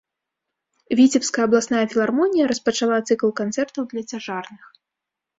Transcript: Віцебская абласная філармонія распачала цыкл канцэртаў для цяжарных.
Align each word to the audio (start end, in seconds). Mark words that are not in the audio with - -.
Віцебская 0.99 1.43
абласная 1.49 1.83
філармонія 1.91 2.45
распачала 2.51 2.97
цыкл 3.11 3.29
канцэртаў 3.41 3.83
для 3.93 4.03
цяжарных. 4.15 4.63